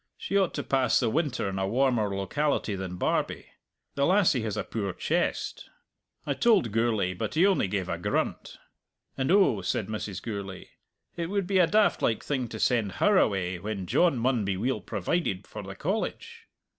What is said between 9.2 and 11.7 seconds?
'oh,' said Mrs. Gourlay, 'it would be a